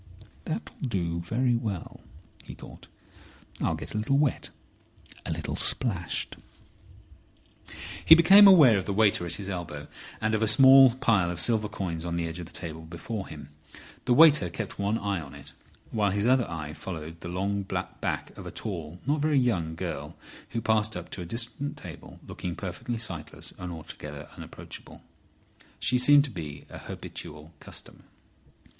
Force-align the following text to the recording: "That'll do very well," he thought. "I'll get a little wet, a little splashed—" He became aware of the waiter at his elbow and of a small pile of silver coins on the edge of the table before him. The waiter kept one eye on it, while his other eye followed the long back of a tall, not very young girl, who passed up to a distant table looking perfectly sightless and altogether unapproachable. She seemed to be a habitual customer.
"That'll 0.45 0.75
do 0.81 1.19
very 1.19 1.53
well," 1.55 2.01
he 2.43 2.55
thought. 2.55 2.87
"I'll 3.61 3.75
get 3.75 3.93
a 3.93 3.99
little 3.99 4.17
wet, 4.17 4.49
a 5.27 5.31
little 5.31 5.55
splashed—" 5.55 6.37
He 8.03 8.15
became 8.15 8.47
aware 8.47 8.79
of 8.79 8.85
the 8.85 8.93
waiter 8.97 9.27
at 9.27 9.33
his 9.35 9.47
elbow 9.47 9.87
and 10.19 10.33
of 10.33 10.41
a 10.41 10.47
small 10.47 10.95
pile 10.95 11.29
of 11.29 11.39
silver 11.39 11.69
coins 11.69 12.03
on 12.03 12.15
the 12.15 12.25
edge 12.27 12.39
of 12.39 12.47
the 12.47 12.51
table 12.51 12.81
before 12.81 13.27
him. 13.27 13.49
The 14.05 14.15
waiter 14.15 14.49
kept 14.49 14.79
one 14.79 14.97
eye 14.97 15.21
on 15.21 15.35
it, 15.35 15.53
while 15.91 16.09
his 16.09 16.25
other 16.25 16.49
eye 16.49 16.73
followed 16.73 17.19
the 17.19 17.29
long 17.29 17.61
back 17.61 18.35
of 18.35 18.47
a 18.47 18.51
tall, 18.51 18.99
not 19.05 19.21
very 19.21 19.37
young 19.37 19.75
girl, 19.75 20.15
who 20.49 20.61
passed 20.61 20.97
up 20.97 21.11
to 21.11 21.21
a 21.21 21.25
distant 21.25 21.77
table 21.77 22.19
looking 22.27 22.55
perfectly 22.55 22.97
sightless 22.97 23.53
and 23.59 23.71
altogether 23.71 24.29
unapproachable. 24.35 25.03
She 25.79 25.99
seemed 25.99 26.23
to 26.23 26.31
be 26.31 26.65
a 26.71 26.79
habitual 26.79 27.53
customer. 27.59 28.05